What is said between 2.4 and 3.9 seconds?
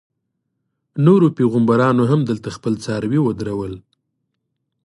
خپل څاروي ودرول.